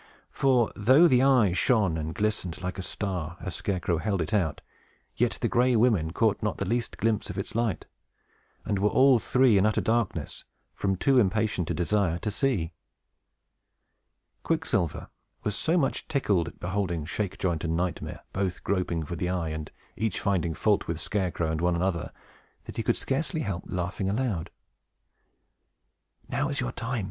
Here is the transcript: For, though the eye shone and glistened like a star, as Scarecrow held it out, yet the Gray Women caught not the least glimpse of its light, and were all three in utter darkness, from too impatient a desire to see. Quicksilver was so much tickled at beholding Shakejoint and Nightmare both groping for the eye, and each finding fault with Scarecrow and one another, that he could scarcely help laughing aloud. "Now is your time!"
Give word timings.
For, 0.31 0.71
though 0.75 1.07
the 1.07 1.21
eye 1.21 1.53
shone 1.53 1.95
and 1.95 2.15
glistened 2.15 2.59
like 2.63 2.79
a 2.79 2.81
star, 2.81 3.37
as 3.39 3.53
Scarecrow 3.53 3.99
held 3.99 4.19
it 4.19 4.33
out, 4.33 4.61
yet 5.15 5.37
the 5.41 5.47
Gray 5.47 5.75
Women 5.75 6.11
caught 6.11 6.41
not 6.41 6.57
the 6.57 6.65
least 6.65 6.97
glimpse 6.97 7.29
of 7.29 7.37
its 7.37 7.53
light, 7.53 7.85
and 8.65 8.79
were 8.79 8.89
all 8.89 9.19
three 9.19 9.59
in 9.59 9.65
utter 9.67 9.79
darkness, 9.79 10.43
from 10.73 10.95
too 10.95 11.19
impatient 11.19 11.69
a 11.69 11.75
desire 11.75 12.17
to 12.17 12.31
see. 12.31 12.73
Quicksilver 14.41 15.09
was 15.43 15.55
so 15.55 15.77
much 15.77 16.07
tickled 16.07 16.47
at 16.47 16.59
beholding 16.59 17.05
Shakejoint 17.05 17.63
and 17.63 17.77
Nightmare 17.77 18.21
both 18.33 18.63
groping 18.63 19.03
for 19.05 19.15
the 19.15 19.29
eye, 19.29 19.49
and 19.49 19.69
each 19.95 20.19
finding 20.19 20.55
fault 20.55 20.87
with 20.87 20.99
Scarecrow 20.99 21.51
and 21.51 21.61
one 21.61 21.75
another, 21.75 22.11
that 22.63 22.77
he 22.77 22.81
could 22.81 22.97
scarcely 22.97 23.41
help 23.41 23.65
laughing 23.67 24.09
aloud. 24.09 24.49
"Now 26.27 26.49
is 26.49 26.59
your 26.59 26.71
time!" 26.71 26.99